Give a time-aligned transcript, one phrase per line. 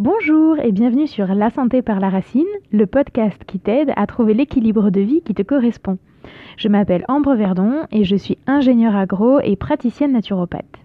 [0.00, 4.32] Bonjour et bienvenue sur La santé par la racine, le podcast qui t'aide à trouver
[4.32, 5.98] l'équilibre de vie qui te correspond.
[6.56, 10.78] Je m'appelle Ambre Verdon et je suis ingénieure agro et praticienne naturopathe.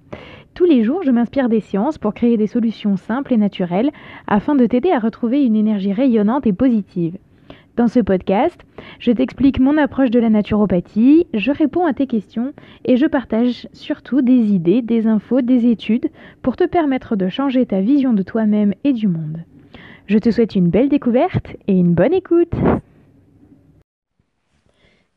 [0.54, 3.92] Tous les jours, je m'inspire des sciences pour créer des solutions simples et naturelles
[4.28, 7.18] afin de t'aider à retrouver une énergie rayonnante et positive.
[7.76, 8.58] Dans ce podcast,
[9.00, 12.54] je t'explique mon approche de la naturopathie, je réponds à tes questions
[12.86, 16.10] et je partage surtout des idées, des infos, des études
[16.42, 19.40] pour te permettre de changer ta vision de toi-même et du monde.
[20.08, 22.54] Je te souhaite une belle découverte et une bonne écoute.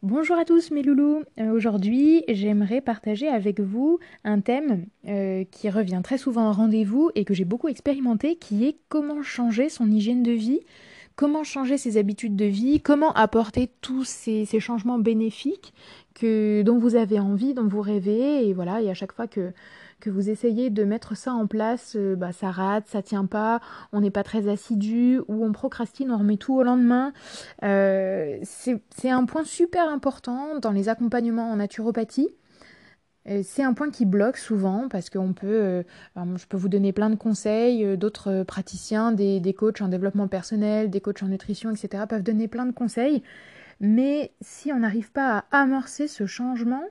[0.02, 1.22] Bonjour à tous mes loulous.
[1.38, 7.10] Euh, aujourd'hui, j'aimerais partager avec vous un thème euh, qui revient très souvent en rendez-vous
[7.14, 10.60] et que j'ai beaucoup expérimenté, qui est comment changer son hygiène de vie
[11.18, 15.74] comment changer ses habitudes de vie, comment apporter tous ces, changements bénéfiques
[16.14, 19.50] que, dont vous avez envie, dont vous rêvez, et voilà, et à chaque fois que,
[19.98, 23.60] que vous essayez de mettre ça en place, euh, bah, ça rate, ça tient pas,
[23.92, 27.12] on n'est pas très assidu, ou on procrastine, on remet tout au lendemain.
[27.64, 32.28] Euh, c'est un point super important dans les accompagnements en naturopathie
[33.42, 35.82] c'est un point qui bloque souvent parce qu'on peut, euh,
[36.16, 40.28] je peux vous donner plein de conseils, euh, d'autres praticiens, des, des, coachs en développement
[40.28, 42.04] personnel, des coachs en nutrition, etc.
[42.08, 43.22] peuvent donner plein de conseils.
[43.80, 46.82] Mais si on n'arrive pas à amorcer ce changement,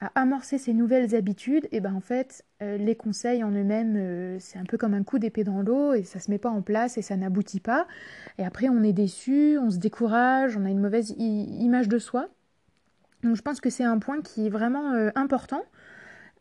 [0.00, 4.38] à amorcer ces nouvelles habitudes, et eh ben en fait, euh, les conseils en eux-mêmes,
[4.38, 6.62] c'est un peu comme un coup d'épée dans l'eau et ça se met pas en
[6.62, 7.86] place et ça n'aboutit pas.
[8.36, 12.28] Et après, on est déçu, on se décourage, on a une mauvaise image de soi.
[13.24, 15.64] Donc je pense que c'est un point qui est vraiment important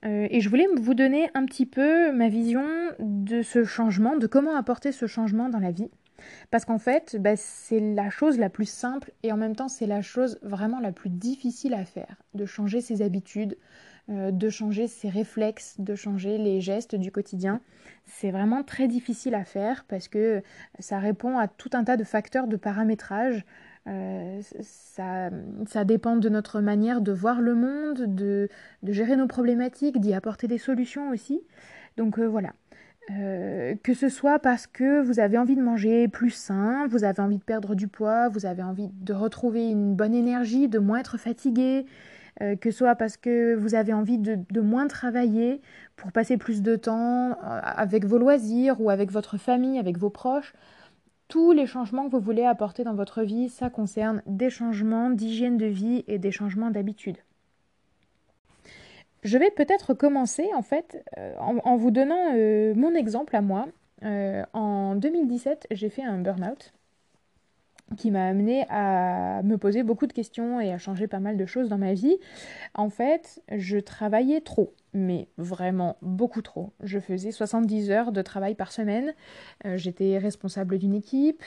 [0.07, 2.65] euh, et je voulais vous donner un petit peu ma vision
[2.99, 5.89] de ce changement, de comment apporter ce changement dans la vie.
[6.49, 9.85] Parce qu'en fait, bah, c'est la chose la plus simple et en même temps c'est
[9.85, 13.57] la chose vraiment la plus difficile à faire, de changer ses habitudes,
[14.09, 17.61] euh, de changer ses réflexes, de changer les gestes du quotidien.
[18.05, 20.41] C'est vraiment très difficile à faire parce que
[20.79, 23.45] ça répond à tout un tas de facteurs de paramétrage
[23.87, 28.49] euh, ça, dépend de notre manière de voir le monde, de,
[28.83, 31.41] gérer nos problématiques, d'y apporter des solutions aussi.
[31.95, 32.53] Donc euh, voilà.
[33.11, 37.21] Euh, que ce soit parce que vous avez envie de manger plus sain, vous avez
[37.21, 40.99] envie de perdre du poids, vous avez envie de retrouver une bonne énergie, de moins
[40.99, 41.85] être fatigué,
[42.39, 45.61] que ce soit parce que vous avez envie de, moins travailler
[45.95, 50.53] pour passer plus de temps avec vos loisirs ou avec votre famille, avec vos proches
[51.27, 55.57] tous les changements que vous voulez apporter dans votre vie, ça concerne des changements d'hygiène
[55.57, 57.17] de vie et des changements d'habitude.
[59.23, 63.67] Je vais peut-être commencer en fait euh, en, vous donnant euh, mon exemple à moi.
[64.03, 66.73] Euh, en 2017, j'ai fait un burn-out
[67.95, 71.45] qui m'a amené à me poser beaucoup de questions et à changer pas mal de
[71.45, 72.17] choses dans ma vie.
[72.73, 76.73] En fait, je travaillais trop, mais vraiment beaucoup trop.
[76.83, 79.13] Je faisais 70 heures de travail par semaine.
[79.65, 81.43] Euh, j'étais responsable d'une équipe,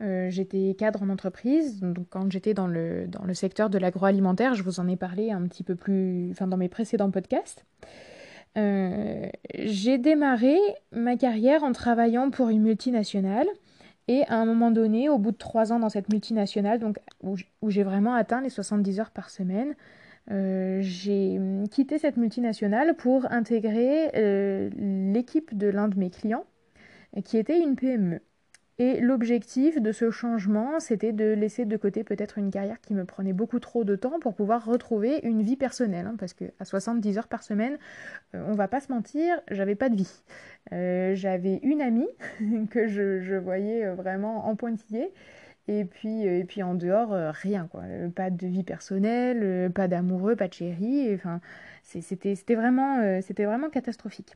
[0.00, 1.80] euh, j'étais cadre en entreprise.
[1.80, 5.30] Donc quand j'étais dans le, dans le secteur de l'agroalimentaire, je vous en ai parlé
[5.30, 7.66] un petit peu plus, enfin dans mes précédents podcasts.
[8.58, 10.56] Euh, j'ai démarré
[10.92, 13.46] ma carrière en travaillant pour une multinationale
[14.08, 16.80] et à un moment donné, au bout de trois ans dans cette multinationale,
[17.22, 17.36] où,
[17.68, 19.74] j'ai vraiment atteint les 70 heures par semaine,
[20.30, 21.40] euh, j'ai
[21.70, 26.44] quitté cette multinationale pour intégrer euh, l'équipe de l'un de mes clients,
[27.24, 28.20] qui était une PME.
[28.78, 33.04] Et l'objectif de ce changement, c'était de laisser de côté peut-être une carrière qui me
[33.04, 36.06] prenait beaucoup trop de temps pour pouvoir retrouver une vie personnelle.
[36.06, 37.78] Hein, parce qu'à 70 heures par semaine,
[38.34, 40.22] euh, on va pas se mentir, j'avais pas de vie.
[40.72, 42.08] Euh, j'avais une amie
[42.70, 45.12] que je, voyais euh, vraiment en pointillé.
[45.68, 47.84] Et puis, et puis en dehors, rien quoi.
[48.16, 51.14] Pas de vie personnelle, pas d'amoureux, pas de chéri.
[51.14, 51.40] Enfin,
[51.84, 54.34] c'était vraiment, c'était vraiment catastrophique.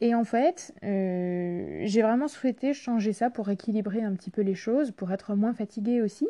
[0.00, 4.54] Et en fait, euh, j'ai vraiment souhaité changer ça pour équilibrer un petit peu les
[4.54, 6.28] choses, pour être moins fatiguée aussi,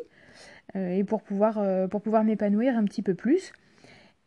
[0.75, 3.51] euh, et pour pouvoir, euh, pour pouvoir m'épanouir un petit peu plus.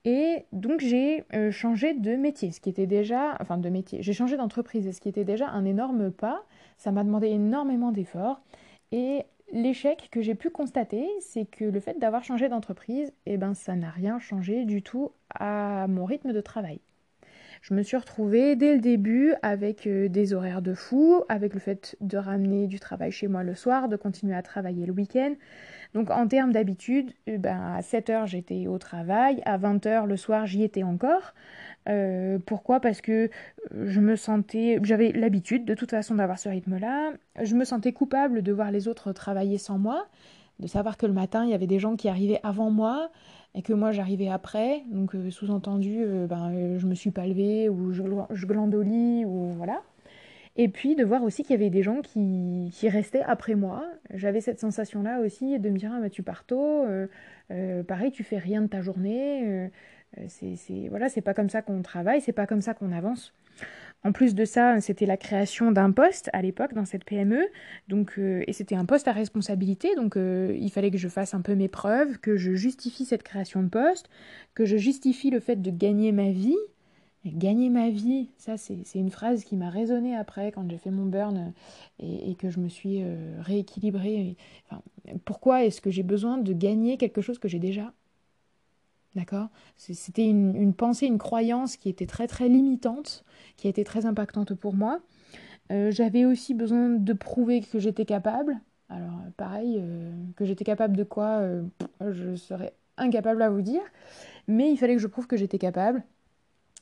[0.05, 4.39] Et donc j'ai changé de métier, ce qui était déjà, enfin de métier, j'ai changé
[4.39, 6.43] d'entreprise, ce qui était déjà un énorme pas.
[6.79, 8.41] Ça m'a demandé énormément d'efforts.
[8.93, 13.53] Et l'échec que j'ai pu constater, c'est que le fait d'avoir changé d'entreprise, eh ben
[13.53, 16.81] ça n'a rien changé du tout à mon rythme de travail.
[17.61, 21.61] Je me suis retrouvée dès le début avec euh, des horaires de fou, avec le
[21.61, 25.35] fait de ramener du travail chez moi le soir, de continuer à travailler le week-end.
[25.93, 30.47] Donc en termes d'habitude, euh, ben, à 7h j'étais au travail, à 20h le soir
[30.47, 31.35] j'y étais encore.
[31.89, 32.81] Euh, pourquoi?
[32.81, 33.29] Parce que
[33.75, 37.13] je me sentais, j'avais l'habitude de toute façon d'avoir ce rythme-là.
[37.43, 40.07] Je me sentais coupable de voir les autres travailler sans moi,
[40.61, 43.11] de savoir que le matin il y avait des gens qui arrivaient avant moi,
[43.55, 47.27] et que moi j'arrivais après, donc euh, sous-entendu, euh, ben, euh, je me suis pas
[47.27, 49.83] levée ou je, je glande ou voilà.
[50.57, 53.85] Et puis de voir aussi qu'il y avait des gens qui, restaient après moi.
[54.13, 56.85] J'avais cette sensation-là aussi de me dire, ah, bah, tu pars tôt,
[57.87, 59.71] pareil, tu fais rien de ta journée.
[60.19, 63.33] Euh, c'est, voilà, c'est pas comme ça qu'on travaille, c'est pas comme ça qu'on avance.
[64.03, 67.47] En plus de ça, c'était la création d'un poste à l'époque dans cette PME,
[67.89, 71.55] donc et c'était un poste à responsabilité, donc il fallait que je fasse un peu
[71.55, 74.09] mes preuves, que je justifie cette création de poste,
[74.55, 76.57] que je justifie le fait de gagner ma vie,
[77.27, 81.05] Gagner ma vie, ça c'est une phrase qui m'a résonné après quand j'ai fait mon
[81.05, 81.53] burn
[82.03, 84.39] euh, et, que je me suis euh, rééquilibrée.
[85.27, 87.93] pourquoi est-ce que j'ai besoin de gagner quelque chose que j'ai déjà
[89.15, 89.49] D'accord?
[89.77, 93.25] C'était une, pensée, une croyance qui était très très limitante,
[93.57, 95.01] qui a été très impactante pour moi.
[95.73, 98.61] Euh, j'avais aussi besoin de prouver que j'étais capable.
[98.89, 99.83] Alors pareil,
[100.37, 101.43] que j'étais capable de quoi,
[102.01, 103.83] je serais incapable à vous dire.
[104.49, 106.05] Mais il fallait que je prouve que j'étais capable.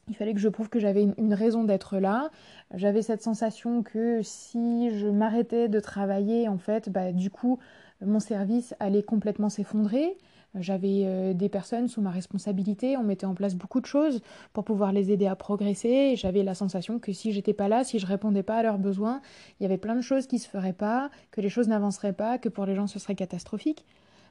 [0.08, 2.30] Il fallait que je prouve que j'avais une, raison d'être là.
[2.74, 7.58] J'avais cette sensation que si je m'arrêtais de travailler, en fait, bah, du coup,
[8.04, 10.16] mon service allait complètement s'effondrer.
[10.54, 14.22] J'avais euh, des personnes sous ma responsabilité, on mettait en place beaucoup de choses
[14.54, 16.16] pour pouvoir les aider à progresser.
[16.16, 19.20] J'avais la sensation que si j'étais pas là, si je répondais pas à leurs besoins,
[19.60, 22.38] il y avait plein de choses qui se feraient pas, que les choses n'avanceraient pas,
[22.38, 23.84] que pour les gens ce serait catastrophique.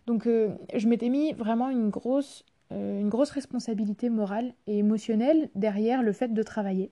[0.08, 6.04] Donc euh, je m'étais mis vraiment une grosse une grosse responsabilité morale et émotionnelle derrière
[6.04, 6.92] le fait de travailler.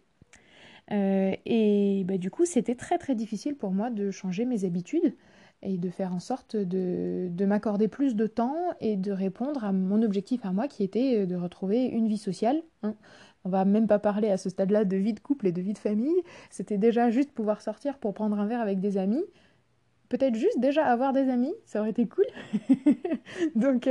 [0.92, 5.16] Euh, et bah, du coup, c'était très très difficile pour moi de changer mes habitudes
[5.62, 9.72] et de faire en sorte de, de m'accorder plus de temps et de répondre à
[9.72, 12.62] mon objectif à moi qui était euh, de retrouver une vie sociale.
[12.84, 12.96] Hein.
[13.46, 15.74] On va même pas parler à ce stade-là de vie de couple et de vie
[15.74, 16.22] de famille.
[16.50, 19.24] C'était déjà juste pouvoir sortir pour prendre un verre avec des amis.
[20.18, 22.26] Peut-être juste déjà avoir des amis, ça aurait été cool.
[23.56, 23.90] donc,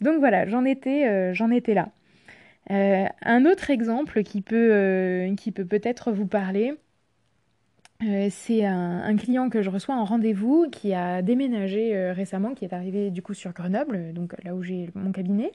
[0.00, 1.90] donc voilà, j'en étais, euh, j'en étais là.
[2.70, 6.74] Euh, un autre exemple qui peut, euh, qui peut peut-être vous parler,
[8.30, 13.10] c'est un, client que je reçois en rendez-vous qui a déménagé récemment, qui est arrivé
[13.10, 15.52] du coup sur Grenoble, donc là où j'ai mon cabinet,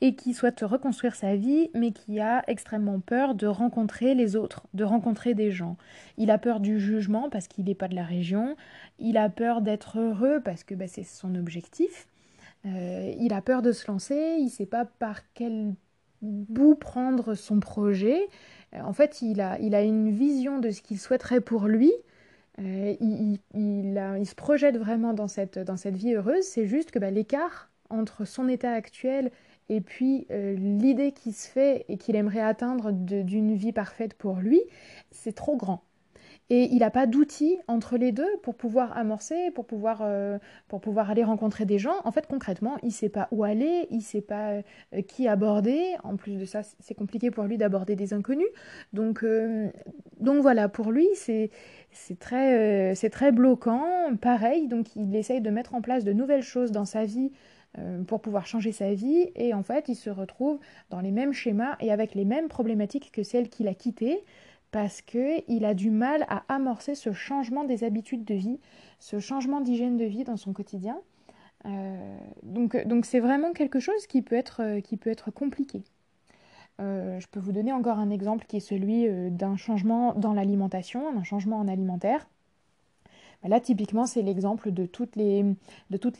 [0.00, 4.66] et qui souhaite reconstruire sa vie, mais qui a extrêmement peur de rencontrer les autres,
[4.74, 5.76] de rencontrer des gens.
[6.18, 8.56] Il a peur du jugement parce qu'il n'est pas de la région,
[8.98, 12.08] il a peur d'être heureux parce que bah, c'est son objectif,
[12.66, 15.74] euh, il a peur de se lancer, il ne sait pas par quel
[16.22, 18.28] bout prendre son projet.
[18.74, 21.92] Euh, en fait, il a, il a une vision de ce qu'il souhaiterait pour lui.
[22.58, 26.44] Euh, il, il, se projette vraiment dans cette, dans cette vie heureuse.
[26.44, 29.32] C'est juste que bah, l'écart entre son état actuel
[29.68, 34.60] et puis l'idée qui se fait et qu'il aimerait atteindre d'une vie parfaite pour lui,
[35.10, 35.84] c'est trop grand
[36.52, 40.36] et il n'a pas d'outils entre les deux pour pouvoir amorcer, pour pouvoir, euh,
[40.66, 41.94] pour pouvoir aller rencontrer des gens.
[42.02, 45.28] En fait, concrètement, il ne sait pas où aller, il ne sait pas euh, qui
[45.28, 45.94] aborder.
[46.02, 48.48] En plus de ça, c'est compliqué pour lui d'aborder des inconnus.
[48.92, 49.68] Donc, euh,
[50.18, 51.50] donc voilà, pour lui, c'est
[52.18, 54.16] très, c'est très bloquant.
[54.20, 57.30] Pareil, donc il essaye de mettre en place de nouvelles choses dans sa vie
[58.08, 60.58] pour pouvoir changer sa vie et en fait il se retrouve
[60.90, 64.24] dans les mêmes schémas et avec les mêmes problématiques que celles qu'il a quittées
[64.70, 68.60] parce qu'il a du mal à amorcer ce changement des habitudes de vie,
[68.98, 71.00] ce changement d'hygiène de vie dans son quotidien.
[71.66, 75.82] Euh, donc c'est vraiment quelque chose qui peut être, euh, compliqué.
[76.80, 81.12] Euh, je peux vous donner encore un exemple qui est celui d'un changement dans l'alimentation,
[81.12, 82.26] d'un changement en alimentaire.
[83.42, 85.44] Bah là, typiquement, c'est l'exemple de, toutes les,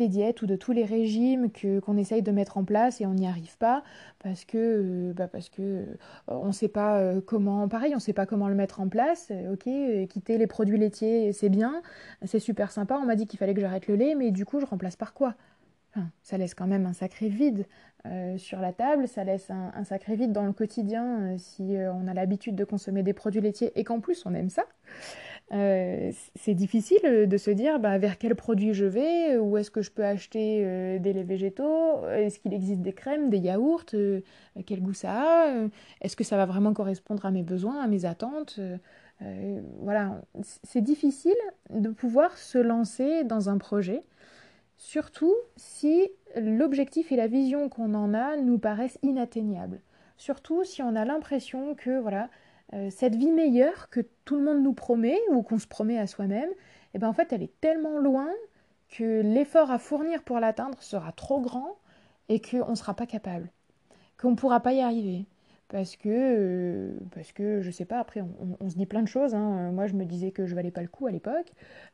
[0.08, 1.50] diètes ou de tous les régimes
[1.84, 3.82] qu'on essaye de mettre en place et on n'y arrive pas
[4.20, 5.84] parce que, euh, bah parce que euh,
[6.28, 9.30] on ne sait pas euh, comment, pareil, on sait pas comment le mettre en place.
[9.52, 9.68] Ok,
[10.08, 11.82] quitter les produits laitiers, c'est bien,
[12.24, 12.96] c'est super sympa.
[12.96, 15.12] On m'a dit qu'il fallait que j'arrête le lait, mais du coup, je remplace par
[15.12, 15.34] quoi?
[16.22, 17.66] Ça laisse quand même un sacré vide
[18.36, 22.54] sur la table, ça laisse un, sacré vide dans le quotidien si on a l'habitude
[22.54, 24.62] de consommer des produits laitiers et qu'en plus on aime ça.
[25.52, 29.82] Euh, c'est difficile de se dire bah, vers quel produit je vais, où est-ce que
[29.82, 34.20] je peux acheter euh, des laits végétaux, est-ce qu'il existe des crèmes, des yaourts, euh,
[34.64, 35.68] quel goût ça a,
[36.02, 38.60] est-ce que ça va vraiment correspondre à mes besoins, à mes attentes.
[39.80, 40.22] voilà,
[40.62, 41.32] c'est difficile
[41.70, 44.02] de pouvoir se lancer dans un projet,
[44.76, 49.80] surtout si l'objectif et la vision qu'on en a nous paraissent inatteignables.
[50.16, 52.26] Surtout si on a l'impression que voilà, euh,
[52.90, 56.50] cette vie meilleure que tout le monde nous promet ou qu'on se promet à soi-même,
[56.94, 58.28] eh ben en fait elle est tellement loin
[58.88, 61.78] que l'effort à fournir pour l'atteindre sera trop grand
[62.28, 63.50] et qu'on ne sera pas capable,
[64.18, 65.26] qu'on ne pourra pas y arriver,
[65.70, 68.22] parce que, euh, parce je sais pas, après
[68.60, 69.34] on, se dit plein de choses.
[69.34, 69.70] Hein.
[69.72, 71.52] Moi je me disais que je valais pas le coup à l'époque,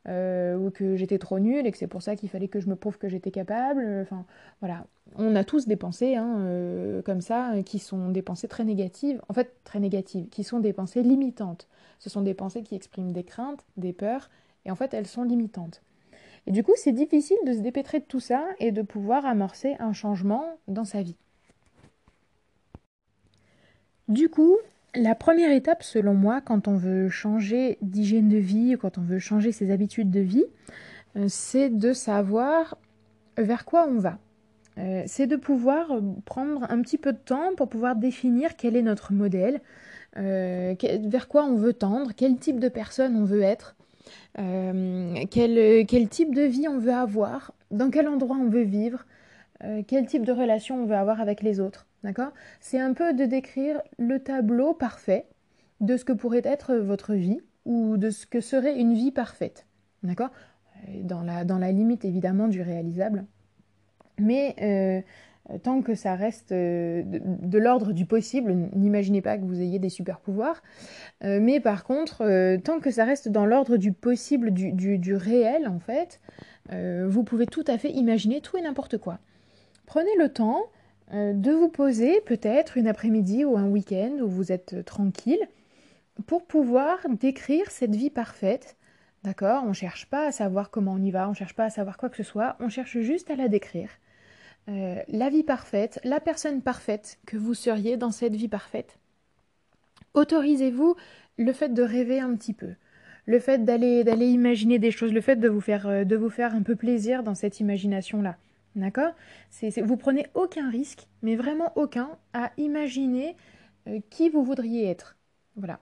[0.08, 2.68] euh, ou que j'étais trop nulle et que c'est pour ça qu'il fallait que je
[2.68, 3.86] me prouve que j'étais capable.
[4.02, 4.24] Enfin
[4.60, 8.64] voilà, on a tous des pensées hein, euh, comme ça qui sont des pensées très
[8.64, 11.68] négatives, en fait très négatives, qui sont des pensées limitantes.
[11.98, 14.30] Ce sont des pensées qui expriment des craintes, des peurs,
[14.64, 15.82] et en fait elles sont limitantes.
[16.46, 19.76] Et du coup c'est difficile de se dépêtrer de tout ça et de pouvoir amorcer
[19.80, 21.16] un changement dans sa vie.
[24.08, 24.56] Du coup,
[24.94, 29.18] la première étape, selon moi, quand on veut changer d'hygiène de vie, quand on veut
[29.18, 30.44] changer ses habitudes de vie,
[31.16, 32.78] euh, c'est de savoir
[33.36, 34.18] vers quoi on va.
[34.78, 35.88] Euh, c'est de pouvoir
[36.24, 39.60] prendre un petit peu de temps pour pouvoir définir quel est notre modèle,
[40.18, 43.74] euh, vers quoi on veut tendre, quel type de personne on veut être,
[44.36, 49.04] quel, quel, type de vie on veut avoir, dans quel endroit on veut vivre,
[49.86, 51.86] quel type de relation on veut avoir avec les autres.
[52.04, 52.32] D'accord?
[52.60, 55.26] C'est un peu de décrire le tableau parfait
[55.80, 59.66] de ce que pourrait être votre vie ou de ce que serait une vie parfaite.
[60.02, 60.30] D'accord?
[61.02, 63.24] Dans la, dans la limite évidemment du réalisable.
[64.18, 64.54] Mais
[65.50, 69.78] euh, tant que ça reste euh, de, l'ordre du possible, n'imaginez pas que vous ayez
[69.78, 70.62] des super pouvoirs,
[71.24, 75.68] euh, mais par contre, tant que ça reste dans l'ordre du possible, du, du, réel
[75.68, 76.20] en fait,
[76.70, 79.18] vous pouvez tout à fait imaginer tout et n'importe quoi.
[79.86, 80.64] Prenez le temps
[81.14, 85.48] euh, de vous poser peut-être une après-midi ou un week-end où vous êtes tranquille
[86.26, 88.76] pour pouvoir décrire cette vie parfaite.
[89.22, 89.62] D'accord?
[89.64, 91.70] On ne cherche pas à savoir comment on y va, on ne cherche pas à
[91.70, 93.90] savoir quoi que ce soit, on cherche juste à la décrire.
[94.68, 98.98] Euh, la vie parfaite, la personne parfaite que vous seriez dans cette vie parfaite.
[100.14, 100.96] Autorisez-vous
[101.38, 102.74] le fait de rêver un petit peu,
[103.26, 106.54] le fait d'aller imaginer des choses, le fait de vous faire euh, de vous faire
[106.54, 108.36] un peu plaisir dans cette imagination là.
[108.76, 109.14] D'accord?
[109.82, 113.34] Vous prenez aucun risque, mais vraiment aucun, à imaginer
[113.88, 115.16] euh, qui vous voudriez être.
[115.56, 115.80] Voilà.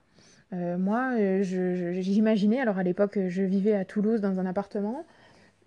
[0.53, 5.05] Euh, moi, euh, j'imaginais, alors à l'époque, je vivais à Toulouse dans un appartement,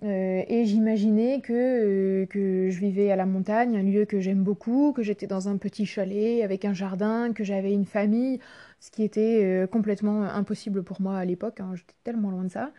[0.00, 5.02] et j'imaginais que, que je vivais à la montagne, un lieu que j'aime beaucoup, que
[5.02, 8.38] j'étais dans un petit chalet avec un jardin, que j'avais une famille
[8.80, 12.50] ce qui était euh, complètement impossible pour moi à l'époque, hein, j'étais tellement loin de
[12.50, 12.70] ça,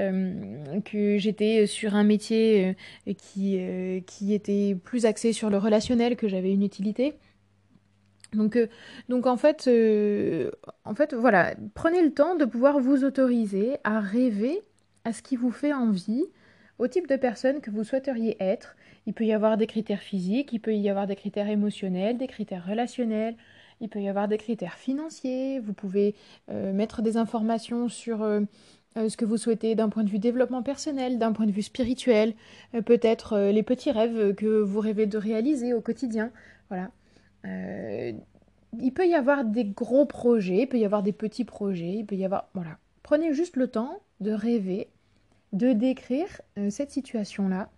[0.00, 2.74] euh, que j'étais sur un métier
[3.06, 3.60] euh, qui,
[4.06, 7.14] qui était plus axé sur le relationnel, que j'avais une utilité.
[8.32, 8.58] Donc,
[9.08, 9.70] donc en, fait,
[10.84, 14.60] en fait, voilà, prenez le temps de pouvoir vous autoriser à rêver
[15.04, 16.24] à ce qui vous fait envie,
[16.78, 18.74] au type de personne que vous souhaiteriez être.
[19.06, 22.26] Il peut y avoir des critères physiques, il peut y avoir des critères émotionnels, des
[22.26, 23.36] critères relationnels,
[23.80, 26.14] il peut y avoir des critères financiers, vous pouvez
[26.50, 28.40] euh, mettre des informations sur euh,
[28.96, 31.62] euh, ce que vous souhaitez d'un point de vue développement personnel, d'un point de vue
[31.62, 32.34] spirituel,
[32.86, 36.30] peut-être les petits rêves que vous rêvez de réaliser au quotidien.
[36.70, 36.90] Voilà.
[37.44, 42.06] il peut y avoir des gros projets, il peut y avoir des petits projets, il
[42.06, 42.48] peut y avoir...
[42.54, 42.78] Voilà.
[43.02, 44.88] Prenez juste le temps de rêver,
[45.52, 46.40] de décrire
[46.70, 47.68] cette situation-là.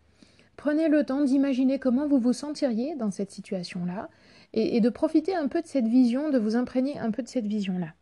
[0.57, 4.09] Prenez le temps d'imaginer comment vous vous sentiriez dans cette situation-là
[4.53, 7.47] et, de profiter un peu de cette vision, de vous imprégner un peu de cette
[7.47, 7.95] vision-là.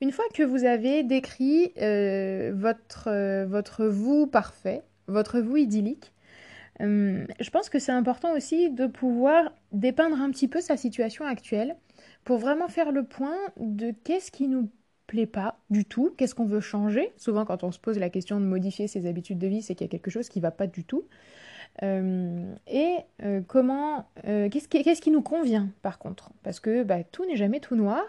[0.00, 6.12] Une fois que vous avez décrit euh, votre, euh, votre vous parfait, votre vous idyllique,
[6.80, 11.26] euh, je pense que c'est important aussi de pouvoir dépeindre un petit peu sa situation
[11.26, 11.76] actuelle
[12.24, 14.70] pour vraiment faire le point de qu'est-ce qui nous
[15.06, 17.12] plaît pas du tout, qu'est-ce qu'on veut changer.
[17.16, 19.84] Souvent quand on se pose la question de modifier ses habitudes de vie, c'est qu'il
[19.84, 21.04] y a quelque chose qui ne va pas du tout.
[21.82, 26.30] Euh, et euh, comment, euh, qu'est-ce qui, nous convient par contre?
[26.42, 28.04] Parce que bah, tout n'est jamais tout noir.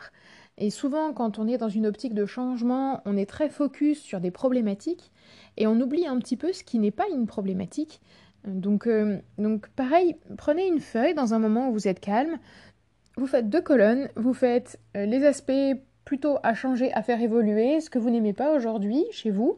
[0.57, 4.19] Et souvent, quand on est dans une optique de changement, on est très focus sur
[4.19, 5.11] des problématiques
[5.57, 8.01] et on oublie un petit peu ce qui n'est pas une problématique.
[8.45, 8.89] Donc,
[9.37, 12.37] donc, pareil, prenez une feuille dans un moment où vous êtes calme,
[13.15, 17.89] vous faites deux colonnes, vous faites les aspects plutôt à changer, à faire évoluer, ce
[17.89, 19.57] que vous n'aimez pas aujourd'hui chez vous,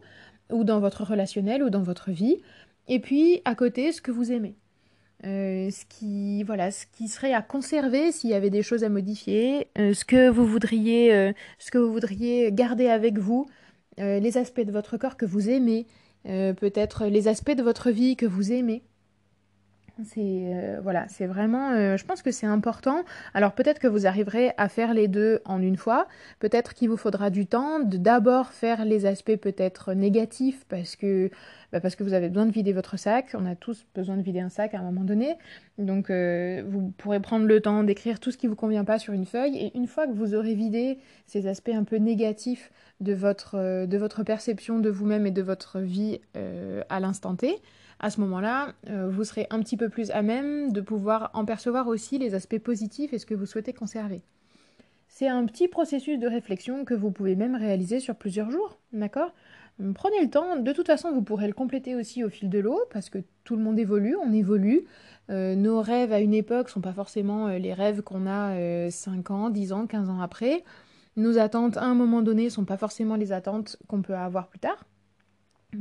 [0.51, 2.38] ou dans votre relationnel, ou dans votre vie,
[2.88, 4.56] et puis à côté ce que vous aimez.
[5.25, 8.90] Euh, ce qui voilà ce qui serait à conserver s'il y avait des choses à
[8.90, 13.48] modifier euh, ce que vous voudriez euh, ce que vous voudriez garder avec vous
[14.00, 15.86] les aspects de votre corps que vous aimez
[16.25, 18.82] peut-être les aspects de votre vie que vous aimez
[20.04, 21.98] c'est voilà, c'est vraiment.
[21.98, 23.04] je pense que c'est important.
[23.34, 26.08] Alors peut-être que vous arriverez à faire les deux en une fois.
[26.40, 31.30] Peut-être qu'il vous faudra du temps de d'abord faire les aspects peut-être négatifs parce que
[31.74, 33.34] bah, parce que vous avez besoin de vider votre sac.
[33.34, 35.36] On a tous besoin de vider un sac à un moment donné.
[35.80, 39.14] Donc euh, vous pourrez prendre le temps d'écrire tout ce qui vous convient pas sur
[39.14, 39.58] une feuille.
[39.58, 42.72] Et une fois que vous aurez vidé ces aspects un peu négatifs
[43.02, 47.36] de votre, euh, de votre perception de vous-même et de votre vie euh, à l'instant
[47.36, 47.56] T,
[48.00, 51.46] à ce moment-là, euh, vous serez un petit peu plus à même de pouvoir en
[51.46, 54.22] percevoir aussi les aspects positifs et ce que vous souhaitez conserver.
[55.08, 59.32] C'est un petit processus de réflexion que vous pouvez même réaliser sur plusieurs jours, d'accord?
[59.96, 62.80] Prenez le temps, de toute façon vous pourrez le compléter aussi au fil de l'eau,
[62.92, 64.86] parce que tout le monde évolue, on évolue.
[65.30, 69.32] Euh, nos rêves à une époque sont pas forcément euh, les rêves qu'on a 5
[69.32, 70.64] ans, 10 ans, 15 ans après.
[71.16, 74.60] Nos attentes à un moment donné sont pas forcément les attentes qu'on peut avoir plus
[74.60, 74.84] tard.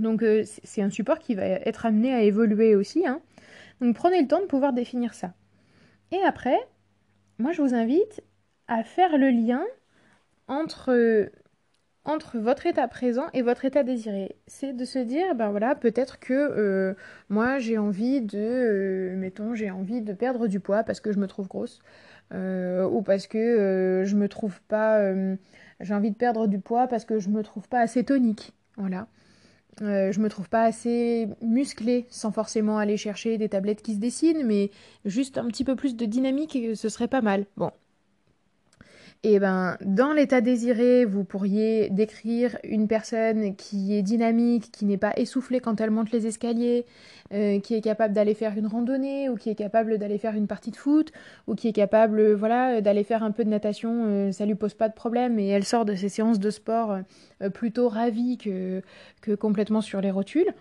[0.00, 3.06] Donc euh, c'est un support qui va être amené à évoluer aussi.
[3.06, 3.20] Hein.
[3.80, 5.34] Donc prenez le temps de pouvoir définir ça.
[6.11, 6.58] Et après,
[7.38, 8.22] moi je vous invite
[8.68, 9.62] à faire le lien
[10.49, 11.30] entre,
[12.04, 14.37] entre votre état présent et votre état désiré.
[14.46, 16.94] C'est de se dire, ben voilà, peut-être que euh,
[17.28, 21.18] moi j'ai envie de, euh, mettons, j'ai envie de perdre du poids parce que je
[21.18, 21.80] me trouve grosse.
[22.32, 25.00] ou parce que je me trouve pas,
[25.80, 28.52] j'ai envie de perdre du poids parce que je me trouve pas assez tonique.
[28.76, 29.06] Voilà.
[29.80, 33.98] Euh, je me trouve pas assez musclée sans forcément aller chercher des tablettes qui se
[33.98, 34.70] dessinent, mais
[35.04, 37.46] juste un petit peu plus de dynamique, ce serait pas mal.
[37.56, 37.70] Bon,
[39.24, 44.84] et eh ben, dans l'état désiré, vous pourriez décrire une personne qui est dynamique, qui
[44.84, 46.86] n'est pas essoufflée quand elle monte les escaliers,
[47.32, 50.48] euh, qui est capable d'aller faire une randonnée, ou qui est capable d'aller faire une
[50.48, 51.12] partie de foot,
[51.46, 54.74] ou qui est capable, voilà, d'aller faire un peu de natation, euh, ça lui pose
[54.74, 56.98] pas de problème, et elle sort de ses séances de sport
[57.42, 58.82] euh, plutôt ravie que,
[59.20, 60.52] que complètement sur les rotules.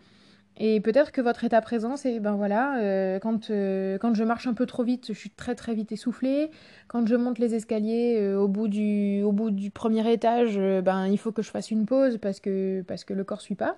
[0.57, 4.47] Et peut-être que votre état présent, c'est ben voilà, euh, quand, euh, quand je marche
[4.47, 6.51] un peu trop vite, je suis très très vite essoufflée.
[6.87, 11.07] Quand je monte les escaliers euh, au, bout du, au bout du premier étage, ben
[11.07, 13.77] il faut que je fasse une pause parce que, parce que le corps suit pas.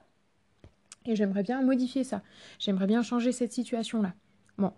[1.06, 2.22] Et j'aimerais bien modifier ça.
[2.60, 4.14] J'aimerais bien changer cette situation-là.
[4.58, 4.72] Bon.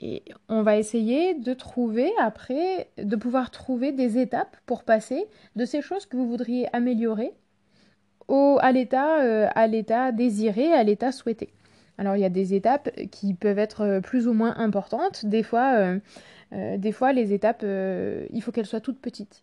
[0.00, 5.64] Et on va essayer de trouver après, de pouvoir trouver des étapes pour passer de
[5.64, 7.32] ces choses que vous voudriez améliorer
[8.60, 11.50] à l'état euh, à l'état désiré, à l'état souhaité.
[11.98, 15.26] Alors il y a des étapes qui peuvent être euh, plus ou moins importantes.
[15.26, 15.74] Des fois,
[16.52, 19.42] euh, des fois les étapes, il faut qu'elles soient toutes petites.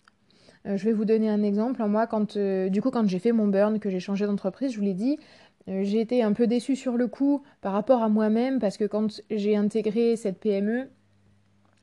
[0.65, 1.83] je vais vous donner un exemple.
[1.85, 4.83] Moi, quand, du coup, quand j'ai fait mon burn, que j'ai changé d'entreprise, je vous
[4.83, 5.17] l'ai dit,
[5.65, 9.23] j'ai été un peu déçue sur le coup par rapport à moi-même parce que quand
[9.31, 10.89] j'ai intégré cette PME,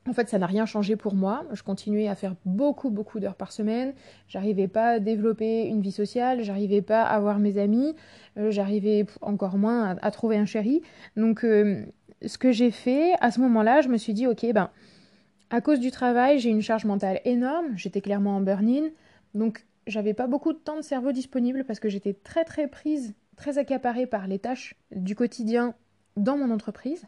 [0.09, 1.45] en fait, ça n'a rien changé pour moi.
[1.53, 3.95] Je continuais à faire beaucoup, beaucoup d'heures par semaine.
[4.29, 6.43] J'arrivais pas à développer une vie sociale.
[6.43, 7.95] J'arrivais pas à voir mes amis.
[8.39, 10.83] Euh, j'arrivais encore moins à, trouver un chéri.
[11.17, 11.85] Donc, euh,
[12.25, 14.71] ce que j'ai fait à ce moment-là, je me suis dit, ok, ben,
[15.51, 17.77] à cause du travail, j'ai une charge mentale énorme.
[17.77, 18.89] J'étais clairement en burn-in.
[19.35, 23.15] Donc, j'avais pas beaucoup de temps de cerveau disponible parce que j'étais très, très prise,
[23.37, 25.75] très accaparée par les tâches du quotidien
[26.17, 27.07] dans mon entreprise.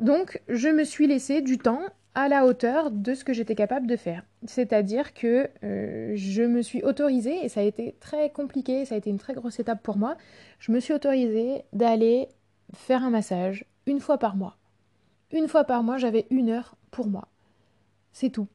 [0.00, 1.82] Donc, je me suis laissé du temps
[2.14, 4.24] à la hauteur de ce que j'étais capable de faire.
[4.46, 8.98] C'est-à-dire que euh, je me suis autorisée, et ça a été très compliqué, ça a
[8.98, 10.16] été une très grosse étape pour moi,
[10.58, 12.28] je me suis autorisée d'aller
[12.74, 14.56] faire un massage une fois par mois.
[15.32, 17.28] Une fois par mois, j'avais une heure pour moi.
[18.12, 18.48] C'est tout.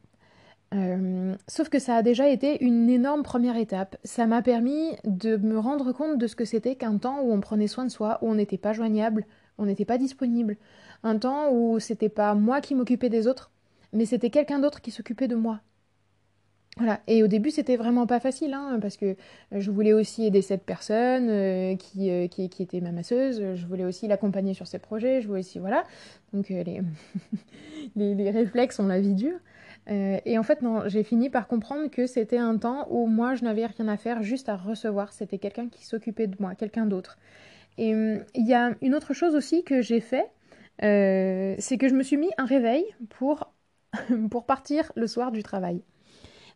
[0.74, 3.96] Euh, sauf que ça a déjà été une énorme première étape.
[4.04, 7.40] Ça m'a permis de me rendre compte de ce que c'était qu'un temps où on
[7.40, 9.26] prenait soin de soi, où on n'était pas joignable,
[9.58, 10.58] on n'était pas disponible,
[11.04, 13.52] un temps où c'était pas moi qui m'occupais des autres,
[13.94, 15.62] mais c'était quelqu'un d'autre qui s'occupait de moi.
[16.78, 17.00] Voilà.
[17.08, 19.16] Et au début, c'était vraiment pas facile, hein, parce que
[19.52, 23.66] je voulais aussi aider cette personne euh, qui, euh, qui, qui, était ma masseuse, je
[23.66, 25.86] voulais aussi l'accompagner sur ses projets, je voulais aussi, voilà.
[26.34, 26.82] Donc euh, les,
[28.16, 29.40] les, réflexes ont la vie dure.
[29.88, 33.46] et en fait, non, j'ai fini par comprendre que c'était un temps où moi, je
[33.46, 35.14] n'avais rien à faire, juste à recevoir.
[35.14, 37.18] C'était quelqu'un qui s'occupait de moi, quelqu'un d'autre.
[37.78, 40.26] Et il y a une autre chose aussi que j'ai fait,
[40.84, 43.52] euh, c'est que je me suis mis un réveil pour,
[44.30, 45.82] pour partir le soir du travail.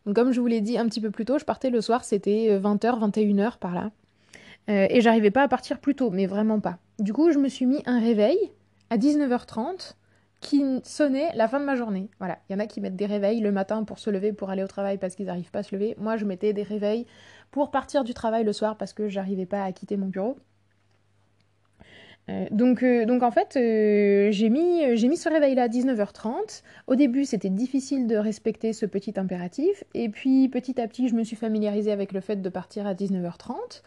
[0.06, 2.04] Donc comme je vous l'ai dit un petit peu plus tôt, je partais le soir,
[2.04, 3.90] c'était 20h, euh, 21h par là.
[4.68, 6.78] Euh, et j'arrivais pas à partir plus tôt, mais vraiment pas.
[6.98, 8.38] Du coup, je me suis mis un réveil
[8.90, 9.94] à 19h30
[10.40, 12.08] qui sonnait la fin de ma journée.
[12.18, 14.50] Voilà, il y en a qui mettent des réveils le matin pour se lever, pour
[14.50, 15.94] aller au travail parce qu'ils n'arrivent pas à se lever.
[15.98, 17.06] Moi, je mettais des réveils
[17.50, 20.38] pour partir du travail le soir parce que j'arrivais pas à quitter mon bureau.
[22.28, 26.62] Euh, donc, euh, donc en fait, euh, j'ai mis, mis ce réveil-là à 19h30.
[26.86, 29.84] Au début, c'était difficile de respecter ce petit impératif.
[29.94, 32.94] Et puis, petit à petit, je me suis familiarisée avec le fait de partir à
[32.94, 33.82] 19h30.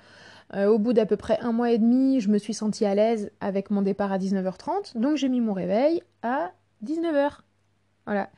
[0.68, 3.32] au bout d'à peu près un mois et demi, je me suis sentie à l'aise
[3.40, 4.98] avec mon départ à 19h30.
[4.98, 6.52] Donc, j'ai mis mon réveil à
[6.84, 7.40] 19h.
[8.06, 8.30] Voilà.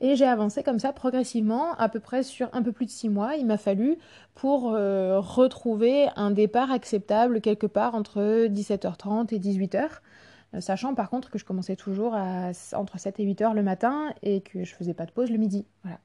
[0.00, 3.08] Et j'ai avancé comme ça progressivement, à peu près sur un peu plus de six
[3.08, 3.36] mois.
[3.36, 3.98] Il m'a fallu
[4.34, 9.88] pour euh, retrouver un départ acceptable quelque part entre 17h30 et 18h.
[10.54, 14.12] Euh, sachant par contre que je commençais toujours à, entre 7 et 8h le matin
[14.22, 15.66] et que je faisais pas de pause le midi.
[15.82, 15.98] Voilà.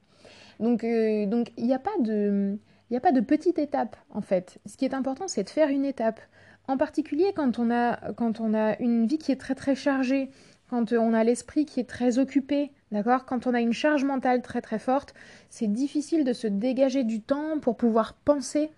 [0.60, 1.26] Donc euh,
[1.56, 2.56] il n'y a pas de.
[2.90, 4.58] Il n'y a pas de petite étape en fait.
[4.64, 6.20] Ce qui est important, c'est de faire une étape
[6.68, 10.30] En particulier quand on a, quand on a une vie qui est très très chargée,
[10.70, 13.24] quand on a l'esprit qui est très occupé, d'accord?
[13.24, 15.14] Quand on a une charge mentale très très forte,
[15.50, 18.70] c'est difficile de se dégager du temps pour pouvoir penser,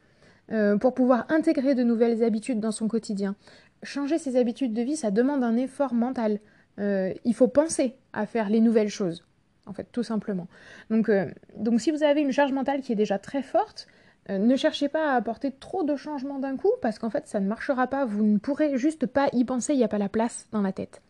[0.52, 3.36] euh, pour pouvoir intégrer de nouvelles habitudes dans son quotidien.
[3.82, 6.40] Changer ses habitudes de vie, ça demande un effort mental.
[6.78, 9.24] Euh, il faut penser à faire les nouvelles choses,
[9.66, 10.48] en fait, tout simplement.
[10.90, 13.86] Donc, euh, donc si vous avez une charge mentale qui est déjà très forte,
[14.28, 17.48] ne cherchez pas à apporter trop de changements d'un coup, parce qu'en fait, ça ne
[17.48, 18.04] marchera pas.
[18.04, 20.70] Vous ne pourrez juste pas y penser, il n'y a pas la place dans la
[20.70, 21.02] tête.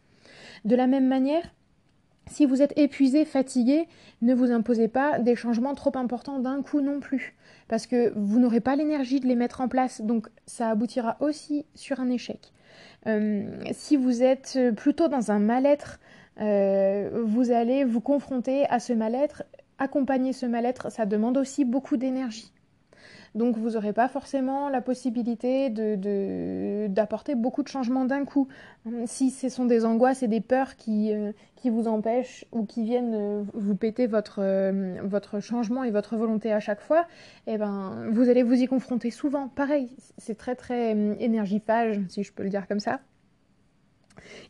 [0.64, 1.42] De la même manière,
[2.30, 3.88] si vous êtes épuisé, fatigué,
[4.22, 7.34] ne vous imposez pas des changements trop importants d'un coup non plus,
[7.68, 11.66] parce que vous n'aurez pas l'énergie de les mettre en place, donc ça aboutira aussi
[11.74, 12.52] sur un échec.
[13.06, 15.98] Euh, si vous êtes plutôt dans un mal-être,
[16.40, 19.42] euh, vous allez vous confronter à ce mal-être.
[19.78, 22.52] Accompagner ce mal-être, ça demande aussi beaucoup d'énergie.
[23.34, 25.70] Donc vous n'aurez pas forcément la possibilité
[26.88, 28.48] d'apporter beaucoup de changements d'un coup.
[29.06, 31.32] Si ce sont des angoisses et des peurs qui, euh,
[31.64, 36.52] vous empêchent ou qui viennent euh, vous péter votre, euh, votre changement et votre volonté
[36.52, 37.06] à chaque fois,
[37.46, 39.48] eh ben, vous allez vous y confronter souvent.
[39.48, 40.90] Pareil, c'est très très
[41.20, 43.00] énergifage, si je peux le dire comme ça.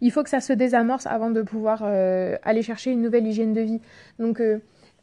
[0.01, 3.61] Il faut que ça se désamorce avant de pouvoir aller chercher une nouvelle hygiène de
[3.61, 3.81] vie.
[4.19, 4.43] Donc,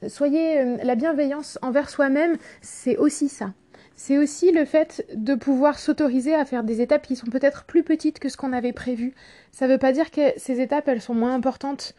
[0.08, 3.54] soyez la bienveillance envers soi-même, c'est aussi ça
[3.98, 7.84] c'est aussi le fait de pouvoir s'autoriser à faire des étapes qui sont peut-être plus
[7.84, 9.16] petites que ce qu'on avait prévu.
[9.52, 11.96] Ça ne veut pas dire que ces étapes, elles sont moins importantes.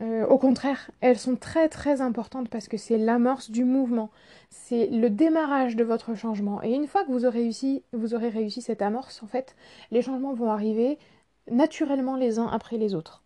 [0.00, 4.10] Euh, au contraire, elles sont très très importantes parce que c'est l'amorce du mouvement,
[4.48, 6.62] c'est le démarrage de votre changement.
[6.62, 9.56] Et une fois que vous aurez réussi, vous aurez réussi cette amorce, en fait,
[9.90, 10.98] les changements vont arriver
[11.50, 13.24] naturellement les uns après les autres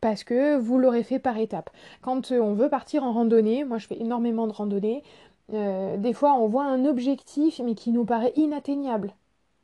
[0.00, 1.70] parce que vous l'aurez fait par étapes.
[2.00, 5.04] Quand on veut partir en randonnée, moi je fais énormément de randonnées,
[5.52, 9.14] euh, des fois, on voit un objectif, mais qui nous paraît inatteignable.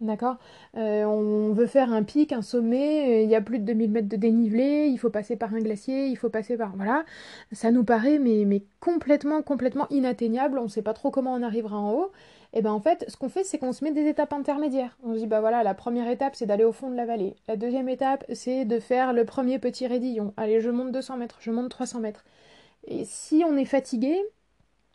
[0.00, 0.36] D'accord?
[0.76, 3.90] Euh, On veut faire un pic, un sommet, euh, il y a plus de 2000
[3.90, 6.76] mètres de dénivelé, il faut passer par un glacier, il faut passer par...
[6.76, 7.04] Voilà,
[7.50, 11.42] ça nous paraît mais, mais complètement, complètement inatteignable, on ne sait pas trop comment on
[11.42, 12.12] arrivera en haut.
[12.52, 14.96] Et ben en fait, ce qu'on fait, c'est qu'on se met des étapes intermédiaires.
[15.02, 17.34] On se dit, bah voilà, la première étape, c'est d'aller au fond de la vallée.
[17.48, 20.32] La deuxième étape, c'est de faire le premier petit raidillon.
[20.36, 22.24] Allez, je monte 200 mètres, je monte 300 mètres.
[22.86, 24.16] Et si on est fatigué,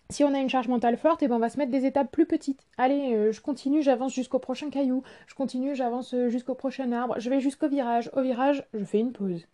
[0.10, 1.86] si on a une charge mentale forte, et eh ben on va se mettre des
[1.86, 2.66] étapes plus petites.
[2.78, 7.16] Allez, euh, je continue, j'avance jusqu'au prochain caillou, je continue, j'avance euh, jusqu'au prochain arbre,
[7.20, 8.12] je vais jusqu'au virage.
[8.14, 9.48] Au virage, je fais une pause.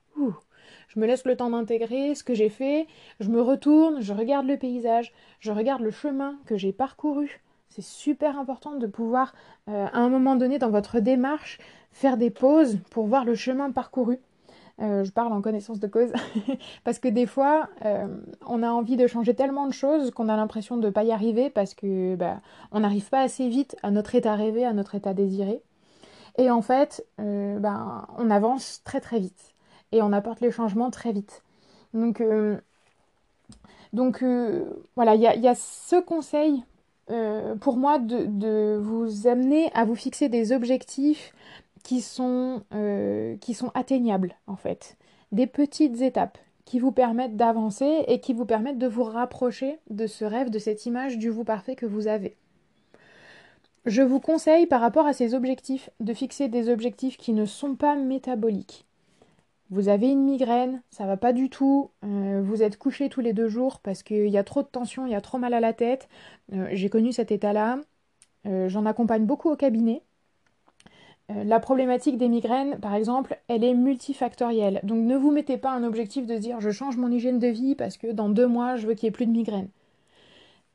[0.89, 2.87] Je me laisse le temps d'intégrer ce que j'ai fait,
[3.19, 7.41] je me retourne, je regarde le paysage, je regarde le chemin que j'ai parcouru.
[7.69, 9.33] C'est super important de pouvoir,
[9.67, 11.59] euh, à un moment donné dans votre démarche,
[11.91, 14.19] faire des pauses pour voir le chemin parcouru.
[14.81, 16.11] Euh, je parle en connaissance de cause,
[16.85, 18.07] parce que des fois, euh,
[18.47, 21.11] on a envie de changer tellement de choses qu'on a l'impression de ne pas y
[21.11, 22.39] arriver parce que bah,
[22.71, 25.61] on n'arrive pas assez vite à notre état rêvé, à notre état désiré.
[26.37, 29.53] Et en fait, euh, bah, on avance très très vite
[29.91, 31.43] et on apporte les changements très vite.
[31.93, 32.21] Donc,
[34.95, 36.63] voilà, il y, a ce conseil
[37.59, 41.33] pour moi de, vous amener à vous fixer des objectifs
[41.83, 44.97] qui sont, euh, qui sont atteignables en fait.
[45.31, 50.07] Des petites étapes qui vous permettent d'avancer et qui vous permettent de vous rapprocher de
[50.07, 52.35] ce rêve, de cette image du vous parfait que vous avez.
[53.85, 57.75] Je vous conseille par rapport à ces objectifs de fixer des objectifs qui ne sont
[57.75, 58.85] pas métaboliques.
[59.71, 63.33] Vous avez une migraine, ça va pas du tout, euh, vous êtes couché tous les
[63.33, 65.59] deux jours parce qu'il y a trop de tension, il y a trop mal à
[65.59, 66.09] la tête.
[66.53, 67.79] Euh, j'ai connu cet état-là.
[68.45, 70.01] J'en accompagne beaucoup au cabinet.
[71.29, 74.79] Euh, la problématique des migraines, par exemple, elle est multifactorielle.
[74.83, 77.75] Donc ne vous mettez pas un objectif de dire je change mon hygiène de vie
[77.75, 79.69] parce que dans deux mois je veux qu'il n'y ait plus de migraines.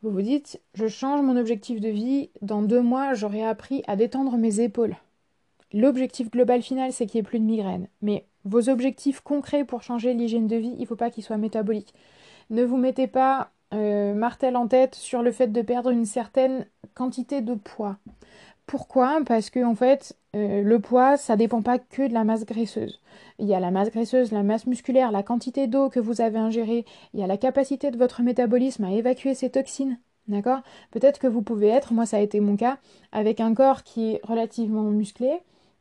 [0.03, 3.97] Vous vous dites je change mon objectif de vie, dans deux mois j'aurai appris à
[3.97, 4.97] détendre mes épaules.
[5.73, 7.89] L'objectif global final c'est qu'il n'y ait plus de migraines.
[8.03, 11.37] Mais vos objectifs concrets pour changer l'hygiène de vie, il ne faut pas qu'ils soient
[11.37, 11.95] métaboliques.
[12.51, 16.67] Ne vous mettez pas euh, martel en tête sur le fait de perdre une certaine
[16.95, 17.97] quantité de poids.
[18.67, 19.21] Pourquoi?
[19.27, 23.01] Parce que en fait, euh, le poids, ça dépend pas que de la masse graisseuse.
[23.39, 26.39] Il y a la masse graisseuse, la masse musculaire, la quantité d'eau que vous avez
[26.39, 29.99] ingérée, il y a la capacité de votre métabolisme à évacuer ces toxines.
[30.29, 30.61] D'accord?
[30.91, 32.79] Peut-être que vous pouvez être, moi ça a été mon cas,
[33.13, 35.31] avec un corps qui est relativement musclé,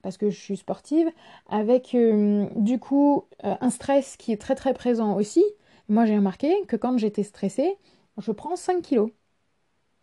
[0.02, 1.10] parce que je suis sportive,
[1.50, 5.44] avec euh, du coup euh, un stress qui est très très présent aussi.
[5.88, 7.78] Moi j'ai remarqué que quand j'étais stressée,
[8.18, 9.10] je prends 5 kilos.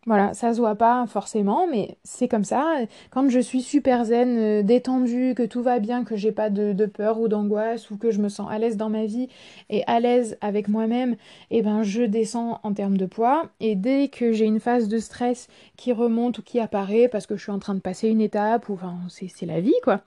[0.07, 2.79] Voilà, ça se voit pas forcément, mais c'est comme ça.
[3.11, 6.87] Quand je suis super zen, euh, détendue, que tout va bien, que j'ai pas de,
[6.87, 9.29] peur ou d'angoisse, ou que je me sens à l'aise dans ma vie
[9.69, 11.17] et à l'aise avec moi-même,
[11.51, 13.51] eh ben je descends en termes de poids.
[13.61, 17.37] Et dès que j'ai une phase de stress qui remonte ou qui apparaît parce que
[17.37, 20.01] je suis en train de passer une étape, ou enfin c'est la vie quoi.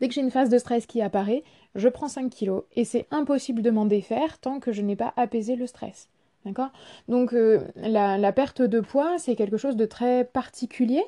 [0.00, 1.42] Dès que j'ai une phase de stress qui apparaît,
[1.74, 5.12] je prends 5 kilos et c'est impossible de m'en défaire tant que je n'ai pas
[5.16, 6.08] apaisé le stress.
[6.46, 6.70] D'accord?
[7.08, 11.02] Donc euh, la, perte de poids, c'est quelque chose de très particulier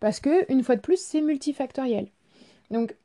[0.00, 2.08] parce que, une fois de plus, c'est multifactoriel.
[2.72, 2.96] Donc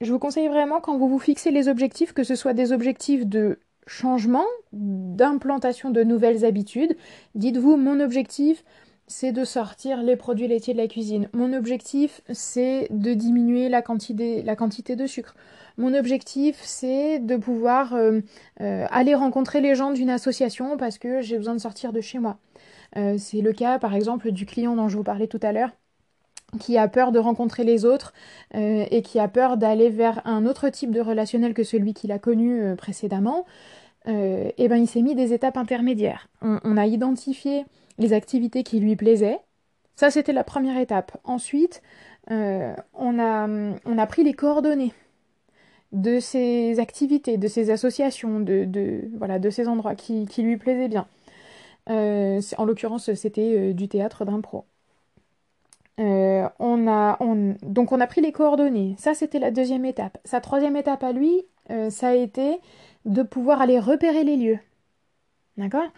[0.00, 3.24] je vous conseille vraiment quand vous vous fixez les objectifs, que ce soit des objectifs
[3.24, 6.96] de changement, d'implantation de nouvelles habitudes.
[7.36, 8.64] Dites-vous, mon objectif,
[9.12, 11.28] c'est de sortir les produits laitiers de la cuisine.
[11.34, 14.42] Mon objectif, c'est de diminuer la quantité,
[14.96, 15.36] de sucre.
[15.76, 18.20] Mon objectif, c'est de pouvoir euh,
[18.62, 22.18] euh, aller rencontrer les gens d'une association parce que j'ai besoin de sortir de chez
[22.18, 22.38] moi.
[22.96, 25.70] Euh, c'est le cas, par exemple, du client dont je vous parlais tout à l'heure
[26.58, 28.12] qui a peur de rencontrer les autres
[28.52, 32.18] et qui a peur d'aller vers un autre type de relationnel que celui qu'il a
[32.18, 33.46] connu précédemment,
[34.04, 36.28] et ben il s'est mis des étapes intermédiaires.
[36.42, 37.64] On, a identifié
[38.02, 39.38] les activités qui lui plaisaient.
[39.96, 41.16] Ça, c'était la première étape.
[41.24, 41.82] Ensuite,
[42.28, 43.48] on, a,
[43.84, 44.92] on a pris les coordonnées
[45.92, 51.06] de ces activités, de ces associations, de, voilà, de ces endroits qui, lui plaisaient bien.
[51.90, 54.64] Euh, en l'occurrence, c'était euh, du théâtre d'impro.
[56.00, 57.18] Euh, on a,
[57.62, 58.94] donc on a pris les coordonnées.
[58.98, 60.18] Ça, c'était la deuxième étape.
[60.24, 61.42] Sa troisième étape à lui,
[61.90, 62.58] ça a été
[63.04, 64.58] de pouvoir aller repérer les lieux.
[65.56, 65.88] D'accord?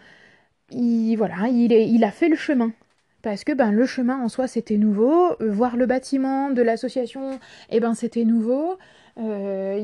[0.71, 2.71] Il, voilà, il, a fait le chemin
[3.21, 7.39] parce que ben le chemin en soi c'était nouveau, voir le bâtiment de l'association,
[7.71, 8.77] eh ben c'était nouveau.
[9.17, 9.79] Euh,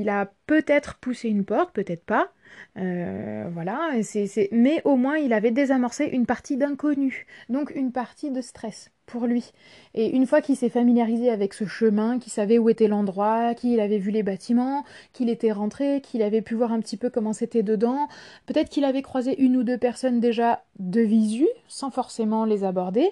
[0.00, 2.30] il a peut-être poussé une porte, peut-être pas.
[2.76, 8.30] Euh, voilà, c'est, mais au moins il avait désamorcé une partie d'inconnu, donc une partie
[8.30, 9.52] de stress pour lui.
[9.94, 13.80] Et une fois qu'il s'est familiarisé avec ce chemin, qu'il savait où était l'endroit, qu'il
[13.80, 17.32] avait vu les bâtiments, qu'il était rentré, qu'il avait pu voir un petit peu comment
[17.32, 18.08] c'était dedans,
[18.46, 23.10] peut-être qu'il avait croisé une ou deux personnes déjà de visu, sans forcément les aborder,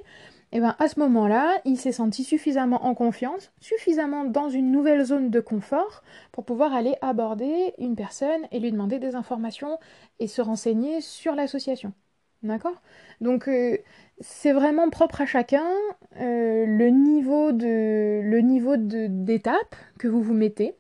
[0.53, 4.71] et eh bien à ce moment-là, il s'est senti suffisamment en confiance, suffisamment dans une
[4.71, 9.79] nouvelle zone de confort pour pouvoir aller aborder une personne et lui demander des informations
[10.21, 11.95] et se renseigner sur l'association.
[12.43, 12.83] D'accord?
[13.23, 13.79] Donc euh,
[14.21, 15.65] c'est vraiment propre à chacun
[16.21, 20.75] euh, le niveau de le niveau d'étape que vous vous mettez.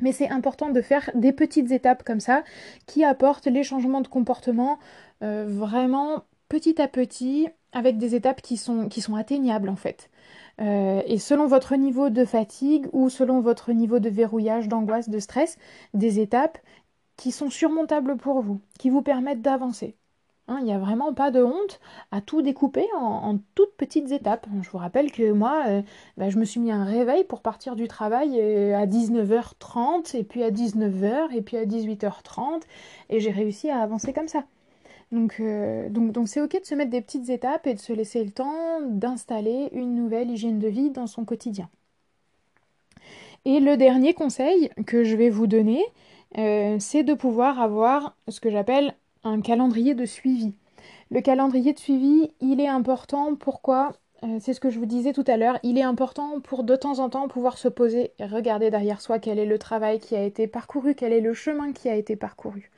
[0.00, 2.42] Mais c'est important de faire des petites étapes comme ça
[2.86, 4.80] qui apportent les changements de comportement
[5.22, 10.10] euh, vraiment petit à petit avec des étapes qui sont, qui sont atteignables en fait.
[10.60, 15.18] Euh, et selon votre niveau de fatigue ou selon votre niveau de verrouillage, d'angoisse, de
[15.18, 15.56] stress,
[15.94, 16.58] des étapes
[17.16, 19.94] qui sont surmontables pour vous, qui vous permettent d'avancer.
[20.48, 21.78] Hein, il n'y a vraiment pas de honte
[22.10, 24.48] à tout découper en, toutes petites étapes.
[24.62, 25.82] Je vous rappelle que moi, euh,
[26.16, 30.24] bah, je me suis mis un réveil pour partir du travail euh, à 19h30, et
[30.24, 32.62] puis à 19h, et puis à 18h30,
[33.10, 34.42] et j'ai réussi à avancer comme ça.
[35.12, 38.30] Euh, donc, c'est ok de se mettre des petites étapes et de se laisser le
[38.30, 41.68] temps d'installer une nouvelle hygiène de vie dans son quotidien.
[43.44, 45.82] Et le dernier conseil que je vais vous donner,
[46.38, 48.94] euh, c'est de pouvoir avoir ce que j'appelle
[49.24, 50.52] un calendrier de suivi.
[51.10, 53.34] Le calendrier de suivi, il est important.
[53.34, 53.92] Pourquoi?
[54.22, 55.58] Euh, C'est ce que je vous disais tout à l'heure.
[55.62, 59.18] Il est important pour de temps en temps pouvoir se poser et regarder derrière soi
[59.18, 62.14] quel est le travail qui a été parcouru, quel est le chemin qui a été
[62.16, 62.70] parcouru.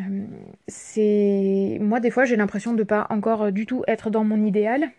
[0.00, 0.26] Euh,
[0.68, 4.90] c'est moi des fois j'ai l'impression de pas encore du tout être dans mon idéal.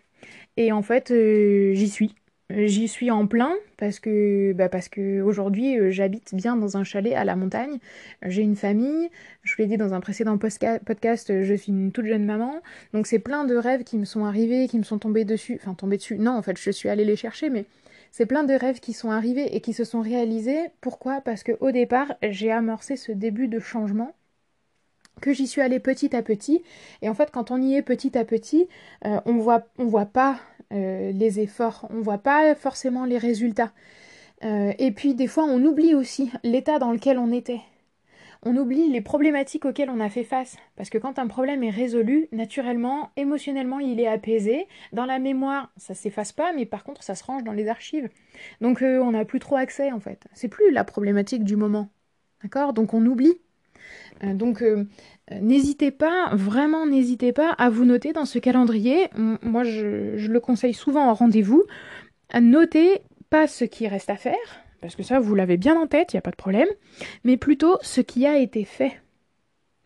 [0.56, 2.14] Et en fait euh, j'y suis.
[2.50, 6.84] J'y suis en plein parce que bah parce que aujourd'hui euh, j'habite bien dans un
[6.84, 7.78] chalet à la montagne.
[8.24, 9.10] J'ai une famille.
[9.42, 12.62] Je vous l'ai dit dans un précédent podcast je suis une toute jeune maman.
[12.94, 15.60] Donc c'est plein de rêves qui me sont arrivés qui me sont tombés dessus.
[15.60, 16.18] Enfin tombés dessus.
[16.18, 17.66] Non en fait je suis allée les chercher mais
[18.12, 20.70] c'est plein de rêves qui sont arrivés et qui se sont réalisés.
[20.80, 21.20] Pourquoi?
[21.20, 24.14] Parce que au départ j'ai amorcé ce début de changement
[25.20, 26.62] que j'y suis allée petit à petit.
[27.02, 28.68] Et en fait, quand on y est petit à petit,
[29.04, 30.40] euh, on voit, on voit pas
[30.72, 33.72] euh, les efforts, on voit pas forcément les résultats.
[34.44, 37.60] Euh, et puis des fois, on oublie aussi l'état dans lequel on était.
[38.44, 40.56] On oublie les problématiques auxquelles on a fait face.
[40.76, 44.68] Parce que quand un problème est résolu, naturellement, émotionnellement, il est apaisé.
[44.92, 48.08] Dans la mémoire, ça s'efface pas, mais par contre, ça se range dans les archives.
[48.60, 50.28] Donc on n'a plus trop accès en fait.
[50.34, 51.88] C'est plus la problématique du moment.
[52.44, 52.74] D'accord?
[52.74, 53.40] Donc on oublie.
[54.24, 54.84] Euh, donc euh,
[55.40, 59.08] n'hésitez pas, vraiment n'hésitez pas à vous noter dans ce calendrier.
[59.42, 61.64] Moi je, le conseille souvent en rendez-vous.
[62.30, 63.00] À noter
[63.30, 64.34] pas ce qui reste à faire,
[64.80, 66.68] parce que ça vous l'avez bien en tête, il n'y a pas de problème,
[67.24, 69.00] mais plutôt ce qui a été fait.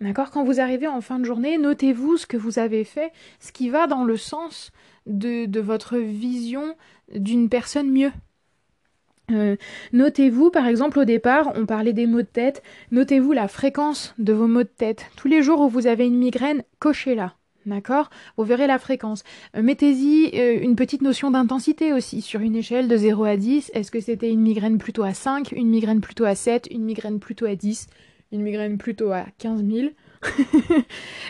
[0.00, 0.32] D'accord?
[0.32, 3.70] Quand vous arrivez en fin de journée, notez-vous ce que vous avez fait, ce qui
[3.70, 4.72] va dans le sens
[5.06, 6.74] de, de votre vision
[7.14, 8.10] d'une personne mieux.
[9.32, 9.56] Euh,
[9.92, 12.62] notez-vous, par exemple, au départ, on parlait des maux de tête.
[12.90, 15.06] Notez-vous la fréquence de vos maux de tête.
[15.16, 17.34] Tous les jours où vous avez une migraine, cochez-la.
[17.64, 18.10] D'accord?
[18.36, 19.22] Vous verrez la fréquence.
[19.56, 23.70] Euh, mettez-y euh, une petite notion d'intensité aussi, sur une échelle de 0 à 10.
[23.74, 27.20] Est-ce que c'était une migraine plutôt à 5, une migraine plutôt à 7, une migraine
[27.20, 27.86] plutôt à 10,
[28.32, 29.90] une migraine plutôt à 15 000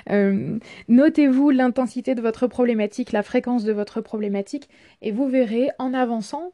[0.89, 4.69] Notez-vous l'intensité de votre problématique, la fréquence de votre problématique,
[5.03, 6.53] et vous verrez en avançant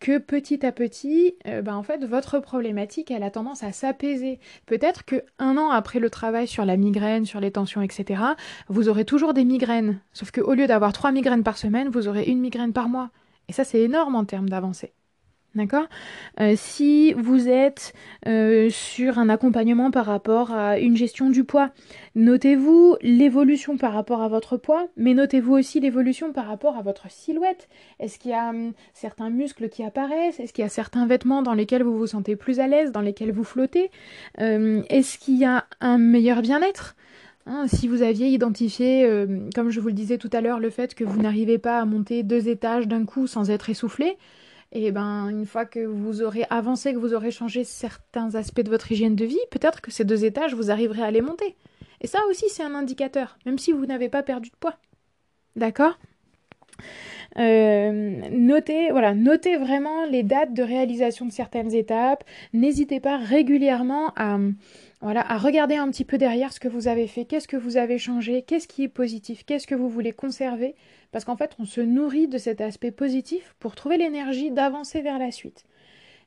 [0.00, 4.38] que petit à petit, euh, ben, en fait, votre problématique, elle a tendance à s'apaiser.
[4.66, 8.22] Peut-être que un an après le travail sur la migraine, sur les tensions, etc.,
[8.68, 10.00] vous aurez toujours des migraines.
[10.12, 13.10] Sauf qu'au lieu d'avoir trois migraines par semaine, vous aurez une migraine par mois.
[13.48, 14.92] Et ça, c'est énorme en termes d'avancée.
[15.56, 15.86] D'accord?
[16.38, 17.94] Euh, Si vous êtes
[18.26, 21.70] euh, sur un accompagnement par rapport à une gestion du poids,
[22.14, 27.10] notez-vous l'évolution par rapport à votre poids, mais notez-vous aussi l'évolution par rapport à votre
[27.10, 27.68] silhouette.
[28.00, 30.38] Est-ce qu'il y a hum, certains muscles qui apparaissent?
[30.40, 33.00] Est-ce qu'il y a certains vêtements dans lesquels vous vous sentez plus à l'aise, dans
[33.00, 33.90] lesquels vous flottez?
[34.40, 36.96] Euh, Est-ce qu'il y a un meilleur bien-être?
[37.46, 39.08] Hein, si vous aviez identifié,
[39.54, 41.84] comme je vous le disais tout à l'heure, le fait que vous n'arrivez pas à
[41.84, 44.18] monter deux étages d'un coup sans être essoufflé,
[44.72, 48.70] et ben une fois que vous aurez avancé, que vous aurez changé certains aspects de
[48.70, 51.56] votre hygiène de vie, peut-être que ces deux étages, vous arriverez à les monter.
[52.00, 54.78] Et ça aussi, c'est un indicateur, même si vous n'avez pas perdu de poids.
[55.54, 55.98] D'accord?
[57.38, 62.24] Euh, notez, vraiment les dates de réalisation de certaines étapes.
[62.52, 64.38] N'hésitez pas régulièrement à
[65.38, 68.42] regarder un petit peu derrière ce que vous avez fait, qu'est-ce que vous avez changé,
[68.42, 70.74] qu'est-ce qui est positif, qu'est-ce que vous voulez conserver,
[71.12, 75.18] parce qu'en fait, on se nourrit de cet aspect positif pour trouver l'énergie d'avancer vers
[75.18, 75.64] la suite.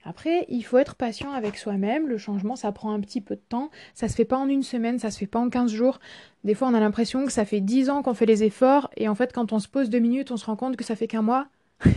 [0.03, 2.07] Après, il faut être patient avec soi-même.
[2.07, 3.69] Le changement, ça prend un petit peu de temps.
[3.93, 5.99] Ça se fait pas en une semaine, ça se fait pas en 15 jours.
[6.43, 8.89] Des fois, on a l'impression que ça fait 10 ans qu'on fait les efforts.
[8.95, 10.95] Et en fait, quand on se pose deux minutes, on se rend compte que ça
[10.95, 11.47] fait qu'un mois.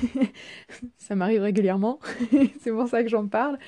[0.98, 1.98] ça m'arrive régulièrement.
[2.60, 3.58] c'est pour ça que j'en parle.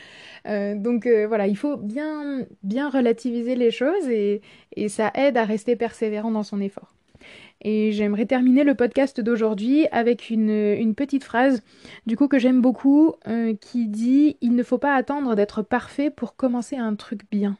[0.46, 4.42] Euh, donc euh, voilà, il faut bien, bien relativiser les choses et,
[4.76, 6.93] et ça aide à rester persévérant dans son effort.
[7.64, 11.62] Et j'aimerais terminer le podcast d'aujourd'hui avec une, petite phrase,
[12.06, 16.10] du coup que j'aime beaucoup, euh, qui dit Il ne faut pas attendre d'être parfait
[16.10, 17.56] pour commencer un truc bien.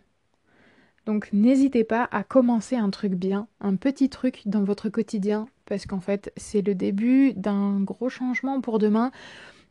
[1.07, 5.87] Donc n'hésitez pas à commencer un truc bien, un petit truc dans votre quotidien, parce
[5.87, 9.11] qu'en fait c'est le début d'un gros changement pour demain.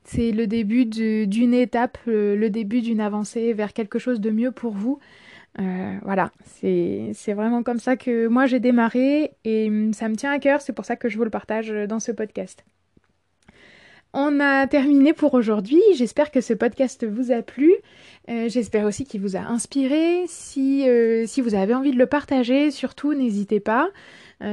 [0.03, 4.73] C'est le début d'une étape, le début d'une avancée vers quelque chose de mieux pour
[4.73, 4.99] vous.
[5.59, 10.31] Euh, voilà, c'est vraiment comme ça que moi j'ai démarré et hum, ça me tient
[10.31, 12.65] à cœur, c'est pour ça que je vous le partage dans ce podcast.
[14.15, 15.81] On a terminé pour aujourd'hui.
[15.95, 17.73] J'espère que ce podcast vous a plu.
[18.29, 20.25] Euh, j'espère aussi qu'il vous a inspiré.
[20.27, 23.89] Si, euh, si vous avez envie de le partager, surtout n'hésitez pas.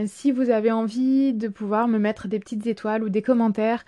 [0.07, 3.85] Si vous avez envie de pouvoir me mettre des petites étoiles ou des commentaires,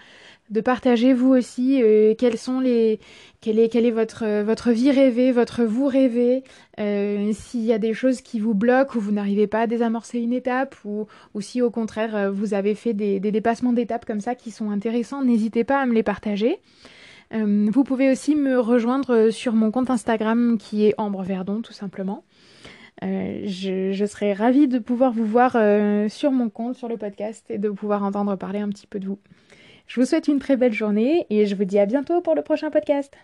[0.53, 3.01] de partager vous aussi euh, sont les
[3.41, 6.45] quelle est est votre vie rêvée, votre vous rêvé,
[6.79, 10.21] euh, s'il y a des choses qui vous bloquent ou vous n'arrivez pas à désamorcer
[10.21, 11.07] une étape ou,
[11.41, 14.71] si au contraire euh, vous avez fait des, des dépassements d'étapes comme ça qui sont
[14.71, 16.61] intéressants, n'hésitez pas à me les partager.
[17.33, 22.25] vous pouvez aussi me rejoindre sur mon compte Instagram qui est Ambre Verdon tout simplement.
[23.03, 25.57] Je, je, serais ravie de pouvoir vous voir
[26.09, 29.07] sur mon compte, sur le podcast et de pouvoir entendre parler un petit peu de
[29.07, 29.19] vous.
[29.87, 32.43] Je vous souhaite une très belle journée et je vous dis à bientôt pour le
[32.43, 33.15] prochain podcast.